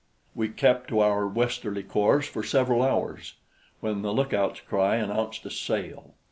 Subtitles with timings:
[0.33, 3.35] We kept to our westerly course for several hours
[3.81, 6.15] when the lookout's cry announced a sail.